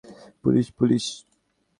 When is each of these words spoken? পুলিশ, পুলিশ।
পুলিশ, 0.43 0.67
পুলিশ। 0.71 1.05